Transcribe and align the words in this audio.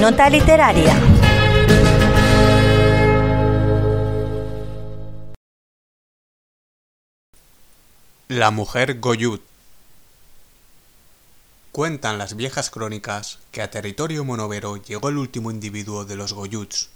Nota 0.00 0.30
literaria. 0.30 0.94
La 8.28 8.50
mujer 8.50 8.98
Goyut. 8.98 9.42
Cuentan 11.72 12.16
las 12.16 12.34
viejas 12.34 12.70
crónicas 12.70 13.40
que 13.52 13.60
a 13.60 13.70
territorio 13.70 14.24
monovero 14.24 14.78
llegó 14.78 15.10
el 15.10 15.18
último 15.18 15.50
individuo 15.50 16.06
de 16.06 16.16
los 16.16 16.32
Goyuts. 16.32 16.88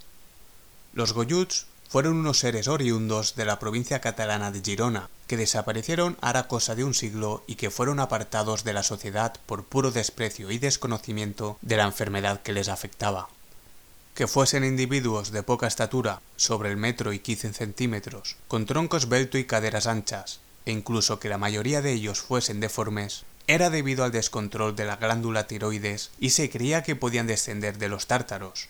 Los 0.94 1.12
Goyuts 1.12 1.66
fueron 1.94 2.16
unos 2.16 2.40
seres 2.40 2.66
oriundos 2.66 3.36
de 3.36 3.44
la 3.44 3.60
provincia 3.60 4.00
catalana 4.00 4.50
de 4.50 4.60
Girona, 4.60 5.10
que 5.28 5.36
desaparecieron 5.36 6.16
hará 6.20 6.48
cosa 6.48 6.74
de 6.74 6.82
un 6.82 6.92
siglo 6.92 7.44
y 7.46 7.54
que 7.54 7.70
fueron 7.70 8.00
apartados 8.00 8.64
de 8.64 8.72
la 8.72 8.82
sociedad 8.82 9.32
por 9.46 9.62
puro 9.62 9.92
desprecio 9.92 10.50
y 10.50 10.58
desconocimiento 10.58 11.56
de 11.62 11.76
la 11.76 11.84
enfermedad 11.84 12.42
que 12.42 12.52
les 12.52 12.68
afectaba. 12.68 13.28
Que 14.16 14.26
fuesen 14.26 14.64
individuos 14.64 15.30
de 15.30 15.44
poca 15.44 15.68
estatura, 15.68 16.20
sobre 16.34 16.68
el 16.72 16.76
metro 16.76 17.12
y 17.12 17.20
quince 17.20 17.52
centímetros, 17.52 18.38
con 18.48 18.66
tronco 18.66 18.96
esbelto 18.96 19.38
y 19.38 19.44
caderas 19.44 19.86
anchas, 19.86 20.40
e 20.66 20.72
incluso 20.72 21.20
que 21.20 21.28
la 21.28 21.38
mayoría 21.38 21.80
de 21.80 21.92
ellos 21.92 22.22
fuesen 22.22 22.58
deformes, 22.58 23.22
era 23.46 23.70
debido 23.70 24.02
al 24.02 24.10
descontrol 24.10 24.74
de 24.74 24.84
la 24.84 24.96
glándula 24.96 25.46
tiroides 25.46 26.10
y 26.18 26.30
se 26.30 26.50
creía 26.50 26.82
que 26.82 26.96
podían 26.96 27.28
descender 27.28 27.78
de 27.78 27.88
los 27.88 28.08
tártaros, 28.08 28.68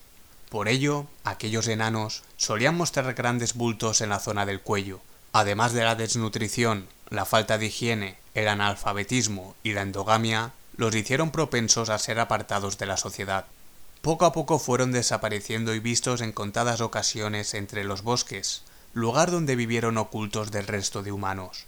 por 0.54 0.68
ello, 0.68 1.08
aquellos 1.24 1.66
enanos 1.66 2.22
solían 2.36 2.76
mostrar 2.76 3.12
grandes 3.14 3.54
bultos 3.54 4.00
en 4.00 4.10
la 4.10 4.20
zona 4.20 4.46
del 4.46 4.60
cuello. 4.60 5.00
Además 5.32 5.72
de 5.72 5.82
la 5.82 5.96
desnutrición, 5.96 6.86
la 7.10 7.24
falta 7.24 7.58
de 7.58 7.66
higiene, 7.66 8.18
el 8.34 8.46
analfabetismo 8.46 9.56
y 9.64 9.72
la 9.72 9.82
endogamia, 9.82 10.52
los 10.77 10.94
hicieron 10.94 11.32
propensos 11.32 11.88
a 11.88 11.98
ser 11.98 12.20
apartados 12.20 12.78
de 12.78 12.86
la 12.86 12.97
sociedad. 12.97 13.47
Poco 14.00 14.27
a 14.27 14.32
poco 14.32 14.60
fueron 14.60 14.92
desapareciendo 14.92 15.75
y 15.75 15.80
vistos 15.80 16.20
en 16.20 16.30
contadas 16.30 16.80
ocasiones 16.80 17.55
entre 17.55 17.82
los 17.82 18.02
bosques, 18.02 18.62
lugar 18.92 19.32
donde 19.32 19.56
vivieron 19.56 19.98
ocultos 19.98 20.52
del 20.52 20.69
resto 20.69 21.02
de 21.02 21.10
humanos. 21.10 21.66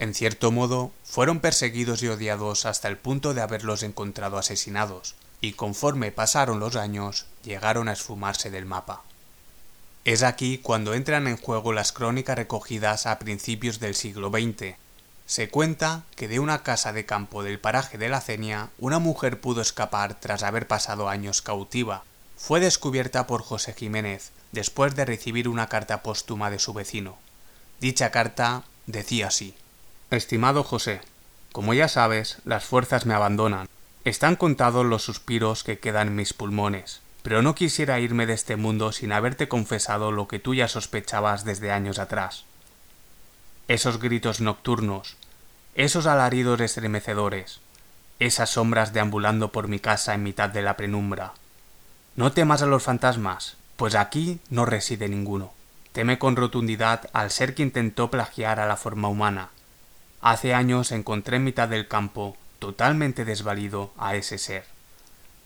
En 0.00 0.12
cierto 0.12 0.50
modo, 0.50 0.90
fueron 1.04 1.38
perseguidos 1.38 2.02
y 2.02 2.08
odiados 2.08 2.66
hasta 2.66 2.88
el 2.88 2.96
punto 2.96 3.32
de 3.32 3.42
haberlos 3.42 3.84
encontrado 3.84 4.38
asesinados, 4.38 5.14
y 5.44 5.52
conforme 5.52 6.10
pasaron 6.10 6.58
los 6.58 6.74
años 6.74 7.26
llegaron 7.44 7.88
a 7.88 7.92
esfumarse 7.92 8.50
del 8.50 8.64
mapa. 8.64 9.02
Es 10.06 10.22
aquí 10.22 10.56
cuando 10.56 10.94
entran 10.94 11.26
en 11.26 11.36
juego 11.36 11.74
las 11.74 11.92
crónicas 11.92 12.36
recogidas 12.36 13.04
a 13.06 13.18
principios 13.18 13.78
del 13.78 13.94
siglo 13.94 14.30
XX. 14.30 14.76
Se 15.26 15.50
cuenta 15.50 16.04
que 16.16 16.28
de 16.28 16.40
una 16.40 16.62
casa 16.62 16.94
de 16.94 17.04
campo 17.04 17.42
del 17.42 17.58
paraje 17.58 17.98
de 17.98 18.08
la 18.08 18.22
Cenia 18.22 18.70
una 18.78 18.98
mujer 18.98 19.38
pudo 19.38 19.60
escapar 19.60 20.18
tras 20.18 20.42
haber 20.42 20.66
pasado 20.66 21.10
años 21.10 21.42
cautiva. 21.42 22.04
Fue 22.38 22.60
descubierta 22.60 23.26
por 23.26 23.42
José 23.42 23.74
Jiménez 23.74 24.32
después 24.52 24.94
de 24.94 25.04
recibir 25.04 25.48
una 25.48 25.68
carta 25.68 26.02
póstuma 26.02 26.50
de 26.50 26.58
su 26.58 26.72
vecino. 26.72 27.18
Dicha 27.80 28.10
carta 28.10 28.62
decía 28.86 29.28
así 29.28 29.54
Estimado 30.10 30.64
José, 30.64 31.02
como 31.52 31.74
ya 31.74 31.88
sabes, 31.88 32.38
las 32.44 32.64
fuerzas 32.64 33.04
me 33.04 33.14
abandonan. 33.14 33.68
Están 34.04 34.36
contados 34.36 34.84
los 34.84 35.02
suspiros 35.02 35.64
que 35.64 35.78
quedan 35.78 36.08
en 36.08 36.16
mis 36.16 36.34
pulmones, 36.34 37.00
pero 37.22 37.40
no 37.40 37.54
quisiera 37.54 38.00
irme 38.00 38.26
de 38.26 38.34
este 38.34 38.56
mundo 38.56 38.92
sin 38.92 39.12
haberte 39.12 39.48
confesado 39.48 40.12
lo 40.12 40.28
que 40.28 40.38
tú 40.38 40.54
ya 40.54 40.68
sospechabas 40.68 41.46
desde 41.46 41.72
años 41.72 41.98
atrás. 41.98 42.44
Esos 43.66 43.98
gritos 43.98 44.42
nocturnos, 44.42 45.16
esos 45.74 46.04
alaridos 46.04 46.60
estremecedores, 46.60 47.60
esas 48.18 48.50
sombras 48.50 48.92
deambulando 48.92 49.52
por 49.52 49.68
mi 49.68 49.78
casa 49.78 50.12
en 50.12 50.22
mitad 50.22 50.50
de 50.50 50.60
la 50.60 50.76
penumbra. 50.76 51.32
No 52.14 52.30
temas 52.32 52.60
a 52.60 52.66
los 52.66 52.82
fantasmas, 52.82 53.56
pues 53.76 53.94
aquí 53.94 54.38
no 54.50 54.66
reside 54.66 55.08
ninguno. 55.08 55.54
Teme 55.92 56.18
con 56.18 56.36
rotundidad 56.36 57.08
al 57.14 57.30
ser 57.30 57.54
que 57.54 57.62
intentó 57.62 58.10
plagiar 58.10 58.60
a 58.60 58.66
la 58.66 58.76
forma 58.76 59.08
humana. 59.08 59.48
Hace 60.20 60.52
años 60.52 60.92
encontré 60.92 61.38
en 61.38 61.44
mitad 61.44 61.68
del 61.68 61.88
campo 61.88 62.36
totalmente 62.58 63.24
desvalido 63.24 63.92
a 63.98 64.16
ese 64.16 64.38
ser. 64.38 64.64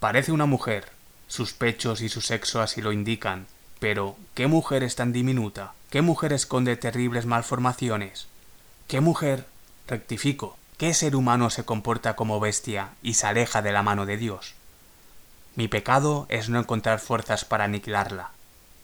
Parece 0.01 0.33
una 0.33 0.47
mujer, 0.47 0.91
sus 1.27 1.53
pechos 1.53 2.01
y 2.01 2.09
su 2.09 2.21
sexo 2.21 2.63
así 2.63 2.81
lo 2.81 2.93
indican, 2.93 3.47
pero 3.81 4.17
¿qué 4.35 4.47
mujer 4.47 4.83
es 4.83 4.97
tan 4.97 5.13
diminuta? 5.13 5.73
¿Qué 5.91 6.03
mujer 6.03 6.33
esconde 6.33 6.77
terribles 6.77 7.27
malformaciones? 7.27 8.29
¿Qué 8.87 9.01
mujer? 9.01 9.47
Rectifico, 9.87 10.59
¿qué 10.77 10.95
ser 10.95 11.17
humano 11.17 11.51
se 11.51 11.65
comporta 11.65 12.17
como 12.17 12.41
bestia 12.41 12.91
y 13.03 13.15
se 13.15 13.27
aleja 13.27 13.63
de 13.63 13.73
la 13.73 13.83
mano 13.83 14.07
de 14.07 14.17
Dios? 14.17 14.55
Mi 15.57 15.67
pecado 15.67 16.27
es 16.29 16.49
no 16.49 16.59
encontrar 16.59 17.01
fuerzas 17.01 17.45
para 17.45 17.65
aniquilarla. 17.65 18.31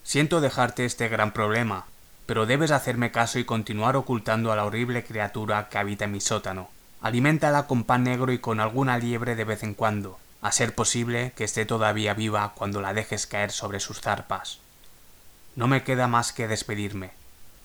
Siento 0.03 0.41
dejarte 0.41 0.85
este 0.85 1.09
gran 1.09 1.33
problema, 1.33 1.87
pero 2.27 2.47
debes 2.47 2.71
hacerme 2.71 3.13
caso 3.13 3.39
y 3.39 3.45
continuar 3.45 3.97
ocultando 3.97 4.51
a 4.51 4.57
la 4.57 4.65
horrible 4.65 5.05
criatura 5.05 5.69
que 5.69 5.79
habita 5.79 6.05
en 6.05 6.13
mi 6.13 6.21
sótano. 6.21 6.69
Aliméntala 7.05 7.67
con 7.67 7.85
pan 7.85 8.05
negro 8.05 8.33
y 8.33 8.39
con 8.39 8.61
alguna 8.61 8.97
liebre 8.97 9.37
de 9.37 9.45
vez 9.45 9.63
en 9.63 9.75
cuando, 9.75 10.19
a 10.41 10.51
ser 10.53 10.75
posible 10.75 11.35
que 11.37 11.45
esté 11.45 11.67
todavía 11.67 12.15
viva 12.15 12.55
cuando 12.55 12.81
la 12.81 12.95
dejes 12.95 13.27
caer 13.27 13.53
sobre 13.53 13.79
sus 13.79 14.01
zarpas. 14.01 14.61
No 15.55 15.69
me 15.69 15.85
queda 15.85 16.09
más 16.09 16.33
que 16.33 16.49
despedirme. 16.49 17.11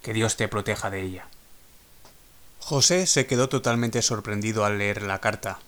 Que 0.03 0.11
Dios 0.11 0.35
te 0.35 0.49
proteja 0.49 0.89
de 0.89 1.03
ella. 1.03 1.25
José 2.59 3.07
se 3.07 3.27
quedó 3.27 3.47
totalmente 3.47 4.01
sorprendido 4.01 4.65
al 4.65 4.77
leer 4.77 5.03
la 5.03 5.19
carta. 5.19 5.59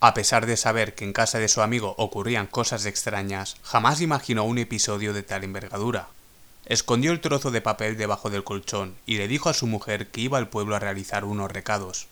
A 0.00 0.12
pesar 0.12 0.46
de 0.46 0.56
saber 0.56 0.96
que 0.96 1.04
en 1.04 1.12
casa 1.12 1.38
de 1.38 1.46
su 1.46 1.62
amigo 1.62 1.94
ocurrían 1.98 2.48
cosas 2.48 2.84
extrañas, 2.84 3.58
jamás 3.62 4.00
imaginó 4.00 4.42
un 4.42 4.58
episodio 4.58 5.12
de 5.12 5.22
tal 5.22 5.44
envergadura. 5.44 6.08
Escondió 6.66 7.12
el 7.12 7.20
trozo 7.20 7.52
de 7.52 7.60
papel 7.60 7.96
debajo 7.96 8.28
del 8.28 8.42
colchón 8.42 8.96
y 9.06 9.18
le 9.18 9.28
dijo 9.28 9.50
a 9.50 9.54
su 9.54 9.68
mujer 9.68 10.08
que 10.08 10.22
iba 10.22 10.36
al 10.36 10.48
pueblo 10.48 10.74
a 10.74 10.80
realizar 10.80 11.24
unos 11.24 11.52
recados. 11.52 12.08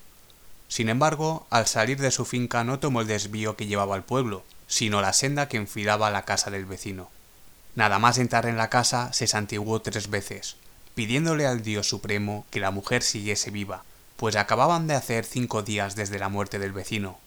Sin 0.73 0.89
embargo, 0.89 1.47
al 1.51 1.67
salir 1.67 2.01
de 2.01 2.11
su 2.11 2.25
finca 2.25 2.65
no 2.65 2.79
tomó 2.79 3.03
el 3.03 3.07
desvío 3.07 3.57
que 3.57 3.67
llevaba 3.67 3.95
al 3.95 4.05
pueblo, 4.05 4.43
sino 4.67 5.03
la 5.03 5.13
senda 5.13 5.47
que 5.47 5.59
enfilaba 5.59 6.07
a 6.07 6.11
la 6.11 6.25
casa 6.25 6.51
del 6.51 6.65
vecino. 6.65 7.11
Nada 7.75 7.99
más 7.99 8.17
entrar 8.17 8.47
en 8.47 8.57
la 8.57 8.71
casa 8.71 9.13
se 9.13 9.27
santiguó 9.27 9.83
tres 9.83 10.09
veces, 10.09 10.57
pidiéndole 10.95 11.47
al 11.47 11.63
Dios 11.63 11.91
Supremo 11.91 12.47
que 12.49 12.59
la 12.59 12.71
mujer 12.71 13.03
siguiese 13.03 13.51
viva, 13.51 13.85
pues 14.17 14.35
acababan 14.35 14.87
de 14.87 14.95
hacer 14.95 15.27
cinco 15.27 15.63
días 15.63 15.95
desde 15.95 16.19
la 16.19 16.31
muerte 16.31 16.59
del 16.59 16.73
vecino. 16.73 17.19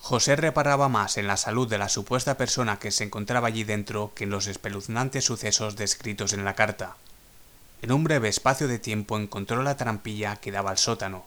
José 0.00 0.34
reparaba 0.34 0.88
más 0.88 1.18
en 1.18 1.26
la 1.26 1.36
salud 1.36 1.68
de 1.68 1.76
la 1.76 1.90
supuesta 1.90 2.38
persona 2.38 2.78
que 2.78 2.92
se 2.92 3.04
encontraba 3.04 3.48
allí 3.48 3.64
dentro 3.64 4.12
que 4.14 4.24
en 4.24 4.30
los 4.30 4.46
espeluznantes 4.46 5.22
sucesos 5.22 5.76
descritos 5.76 6.32
en 6.32 6.46
la 6.46 6.54
carta. 6.54 6.96
En 7.82 7.92
un 7.92 8.04
breve 8.04 8.30
espacio 8.30 8.68
de 8.68 8.78
tiempo 8.78 9.18
encontró 9.18 9.62
la 9.62 9.76
trampilla 9.76 10.36
que 10.36 10.50
daba 10.50 10.70
al 10.70 10.78
sótano, 10.78 11.26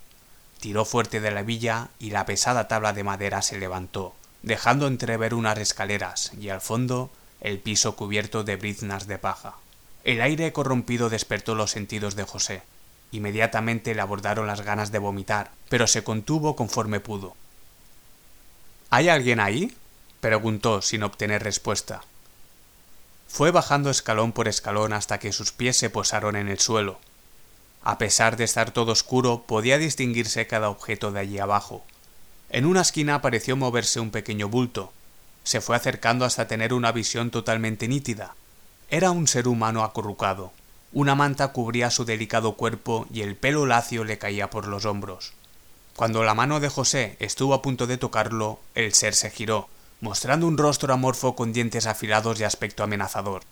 tiró 0.62 0.86
fuerte 0.86 1.20
de 1.20 1.32
la 1.32 1.42
villa 1.42 1.90
y 2.00 2.12
la 2.12 2.26
pesada 2.26 2.68
tabla 2.70 2.94
de 2.94 3.04
madera 3.04 3.42
se 3.42 3.58
levantó, 3.58 4.14
dejando 4.44 4.88
entrever 4.88 5.34
unas 5.34 5.58
escaleras 5.58 6.32
y 6.40 6.50
al 6.50 6.62
fondo 6.62 7.10
el 7.42 7.60
piso 7.60 7.96
cubierto 7.96 8.44
de 8.44 8.56
briznas 8.56 9.08
de 9.08 9.18
paja. 9.18 9.56
El 10.04 10.22
aire 10.22 10.54
corrompido 10.54 11.10
despertó 11.10 11.56
los 11.56 11.72
sentidos 11.72 12.16
de 12.16 12.24
José. 12.24 12.62
Inmediatamente 13.12 13.94
le 13.96 14.02
abordaron 14.02 14.48
las 14.48 14.62
ganas 14.62 14.92
de 14.92 15.00
vomitar, 15.00 15.52
pero 15.68 15.88
se 15.88 16.04
contuvo 16.04 16.56
conforme 16.56 17.00
pudo. 17.00 17.36
¿Hay 18.92 19.10
alguien 19.10 19.40
ahí? 19.40 19.76
preguntó 20.22 20.84
sin 20.84 21.02
obtener 21.02 21.44
respuesta. 21.44 22.02
Fue 23.28 23.50
bajando 23.50 23.90
escalón 23.90 24.32
por 24.32 24.48
escalón 24.48 24.94
hasta 24.94 25.18
que 25.18 25.34
sus 25.34 25.52
pies 25.52 25.76
se 25.76 25.90
posaron 25.90 26.36
en 26.36 26.50
el 26.50 26.60
suelo. 26.60 27.00
A 27.84 27.98
pesar 27.98 28.38
de 28.38 28.44
estar 28.44 28.72
todo 28.72 28.92
oscuro, 28.92 29.44
podía 29.48 29.78
distinguirse 29.78 30.46
cada 30.48 30.70
objeto 30.70 31.12
de 31.12 31.20
allí 31.20 31.40
abajo. 31.40 31.84
En 32.50 32.66
una 32.66 32.82
esquina 32.82 33.22
pareció 33.22 33.56
moverse 33.56 34.00
un 34.00 34.12
pequeño 34.12 34.50
bulto. 34.50 34.92
Se 35.44 35.62
fue 35.62 35.76
acercando 35.76 36.26
hasta 36.26 36.48
tener 36.48 36.74
una 36.74 36.92
visión 36.92 37.32
totalmente 37.32 37.88
nítida. 37.88 38.36
Era 38.90 39.12
un 39.12 39.28
ser 39.28 39.48
humano 39.48 39.84
acurrucado. 39.84 40.52
Una 40.94 41.16
manta 41.16 41.54
cubría 41.54 41.90
su 41.90 42.06
delicado 42.06 42.54
cuerpo 42.54 43.08
y 43.12 43.22
el 43.22 43.36
pelo 43.36 43.66
lacio 43.66 44.04
le 44.04 44.18
caía 44.18 44.50
por 44.50 44.68
los 44.68 44.86
hombros. 44.86 45.34
Cuando 45.96 46.24
la 46.24 46.34
mano 46.34 46.60
de 46.60 46.70
José 46.70 47.16
estuvo 47.20 47.54
a 47.54 47.62
punto 47.62 47.88
de 47.88 47.98
tocarlo, 47.98 48.60
el 48.76 48.94
ser 48.94 49.16
se 49.16 49.30
giró, 49.30 49.70
mostrando 50.02 50.46
un 50.48 50.58
rostro 50.58 50.94
amorfo 50.94 51.36
con 51.36 51.54
dientes 51.54 51.88
afilados 51.88 52.40
y 52.40 52.44
aspecto 52.44 52.84
amenazador. 52.84 53.44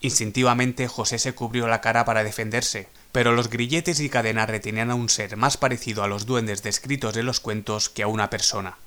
Instintivamente 0.00 0.88
José 0.88 1.18
se 1.18 1.34
cubrió 1.34 1.66
la 1.66 1.80
cara 1.80 2.04
para 2.04 2.24
defenderse, 2.24 2.88
pero 3.12 3.32
los 3.32 3.50
grilletes 3.50 4.00
y 4.00 4.08
cadenas 4.08 4.48
retenían 4.48 4.90
a 4.90 4.94
un 4.94 5.08
ser 5.08 5.36
más 5.36 5.58
parecido 5.58 6.02
a 6.02 6.08
los 6.08 6.26
duendes 6.26 6.62
descritos 6.62 7.16
en 7.16 7.26
los 7.26 7.40
cuentos 7.40 7.90
que 7.90 8.02
a 8.02 8.08
una 8.08 8.30
persona. 8.30 8.78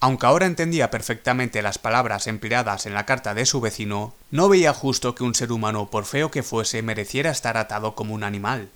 Aunque 0.00 0.26
ahora 0.26 0.46
entendía 0.46 0.90
perfectamente 0.90 1.62
las 1.62 1.78
palabras 1.78 2.26
empleadas 2.26 2.86
en 2.86 2.94
la 2.94 3.06
carta 3.06 3.34
de 3.34 3.46
su 3.46 3.60
vecino, 3.60 4.14
no 4.30 4.48
veía 4.48 4.74
justo 4.74 5.14
que 5.14 5.24
un 5.24 5.34
ser 5.34 5.52
humano, 5.52 5.90
por 5.90 6.04
feo 6.04 6.30
que 6.30 6.42
fuese, 6.42 6.82
mereciera 6.82 7.30
estar 7.30 7.56
atado 7.56 7.94
como 7.94 8.14
un 8.14 8.24
animal. 8.24 8.68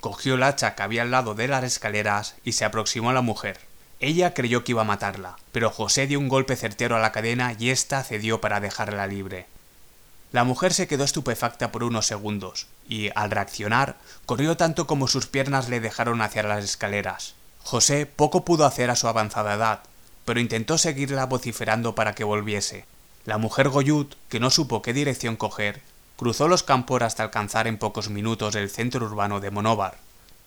Cogió 0.00 0.34
el 0.34 0.42
hacha 0.42 0.74
que 0.74 0.82
había 0.82 1.02
al 1.02 1.10
lado 1.10 1.34
de 1.34 1.48
las 1.48 1.64
escaleras 1.64 2.36
y 2.44 2.52
se 2.52 2.64
aproximó 2.64 3.10
a 3.10 3.14
la 3.14 3.22
mujer. 3.22 3.60
Ella 4.00 4.34
creyó 4.34 4.64
que 4.64 4.72
iba 4.72 4.82
a 4.82 4.84
matarla, 4.84 5.36
pero 5.52 5.70
José 5.70 6.06
dio 6.06 6.18
un 6.18 6.28
golpe 6.28 6.56
certero 6.56 6.96
a 6.96 7.00
la 7.00 7.12
cadena 7.12 7.54
y 7.58 7.70
ésta 7.70 8.02
cedió 8.02 8.40
para 8.40 8.60
dejarla 8.60 9.06
libre. 9.06 9.46
La 10.34 10.42
mujer 10.42 10.74
se 10.74 10.88
quedó 10.88 11.04
estupefacta 11.04 11.70
por 11.70 11.84
unos 11.84 12.06
segundos, 12.06 12.66
y, 12.88 13.10
al 13.14 13.30
reaccionar, 13.30 13.94
corrió 14.26 14.56
tanto 14.56 14.88
como 14.88 15.06
sus 15.06 15.28
piernas 15.28 15.68
le 15.68 15.78
dejaron 15.78 16.20
hacia 16.20 16.42
las 16.42 16.64
escaleras. 16.64 17.36
José 17.62 18.04
poco 18.04 18.44
pudo 18.44 18.66
hacer 18.66 18.90
a 18.90 18.96
su 18.96 19.06
avanzada 19.06 19.54
edad, 19.54 19.84
pero 20.24 20.40
intentó 20.40 20.76
seguirla 20.76 21.26
vociferando 21.26 21.94
para 21.94 22.16
que 22.16 22.24
volviese. 22.24 22.84
La 23.24 23.38
mujer 23.38 23.68
Goyut, 23.68 24.16
que 24.28 24.40
no 24.40 24.50
supo 24.50 24.82
qué 24.82 24.92
dirección 24.92 25.36
coger, 25.36 25.82
cruzó 26.16 26.48
los 26.48 26.64
campos 26.64 27.02
hasta 27.02 27.22
alcanzar 27.22 27.68
en 27.68 27.78
pocos 27.78 28.10
minutos 28.10 28.56
el 28.56 28.70
centro 28.70 29.06
urbano 29.06 29.38
de 29.38 29.52
Monóvar. 29.52 29.98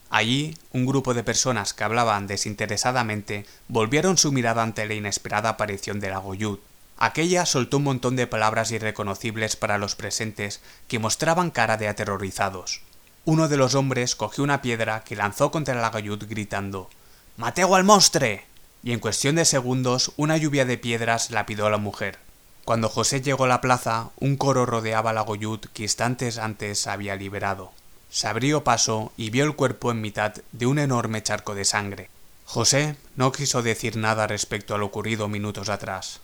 Allí, 0.10 0.58
un 0.74 0.86
grupo 0.86 1.14
de 1.14 1.24
personas 1.24 1.74
que 1.74 1.86
hablaban 1.86 2.28
desinteresadamente 2.28 3.46
volvieron 3.70 4.18
su 4.18 4.34
mirada 4.34 4.64
ante 4.64 4.86
la 4.86 4.96
inesperada 4.96 5.48
aparición 5.48 6.02
de 6.02 6.10
la 6.10 6.18
Goyut. 6.18 6.60
Aquella 6.98 7.46
soltó 7.46 7.78
un 7.78 7.84
montón 7.84 8.16
de 8.16 8.26
palabras 8.26 8.72
irreconocibles 8.72 9.56
para 9.56 9.78
los 9.78 9.96
presentes 9.96 10.62
que 10.88 10.98
mostraban 10.98 11.52
cara 11.52 11.78
de 11.78 11.88
aterrorizados. 11.88 12.82
Uno 13.24 13.48
de 13.48 13.58
los 13.58 13.76
hombres 13.76 14.16
cogió 14.16 14.44
una 14.44 14.62
piedra 14.62 15.04
que 15.04 15.16
lanzó 15.16 15.52
contra 15.52 15.76
la 15.76 15.90
Goyut 15.92 16.24
gritando 16.24 16.90
¡Mateo 17.36 17.76
al 17.76 17.84
monstruo! 17.84 18.40
y 18.84 18.94
en 18.94 19.00
cuestión 19.00 19.36
de 19.36 19.46
segundos 19.46 20.12
una 20.18 20.38
lluvia 20.38 20.66
de 20.66 20.78
piedras 20.78 21.30
lapidó 21.30 21.68
a 21.68 21.70
la 21.70 21.78
mujer. 21.78 22.18
Cuando 22.66 22.90
José 22.90 23.22
llegó 23.22 23.44
a 23.44 23.48
la 23.48 23.62
plaza, 23.62 24.10
un 24.20 24.36
coro 24.36 24.66
rodeaba 24.66 25.14
la 25.14 25.22
Goyut 25.22 25.68
que 25.74 25.84
instantes 25.84 26.38
antes 26.38 26.88
había 26.88 27.16
liberado. 27.16 27.72
Se 28.10 28.28
abrió 28.28 28.64
paso 28.64 29.12
y 29.18 29.30
vio 29.30 29.44
el 29.44 29.56
cuerpo 29.56 29.92
en 29.92 30.02
mitad 30.02 30.34
de 30.52 30.66
un 30.66 30.80
enorme 30.80 31.22
charco 31.22 31.54
de 31.54 31.66
sangre. 31.66 32.10
José 32.46 32.96
no 33.16 33.32
quiso 33.32 33.62
decir 33.62 33.98
nada 33.98 34.26
respecto 34.26 34.74
a 34.74 34.78
lo 34.78 34.86
ocurrido 34.88 35.28
minutos 35.28 35.70
atrás. 35.70 36.22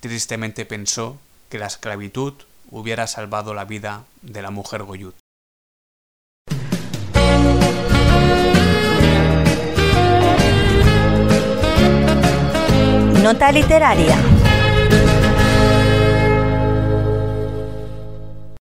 Tristemente 0.00 0.64
pensó 0.64 1.18
que 1.48 1.58
la 1.58 1.66
esclavitud 1.66 2.34
hubiera 2.70 3.06
salvado 3.06 3.52
la 3.52 3.64
vida 3.64 4.04
de 4.22 4.42
la 4.42 4.50
mujer 4.50 4.84
Goyut. 4.84 5.16
Nota 13.22 13.52
literaria. 13.52 14.37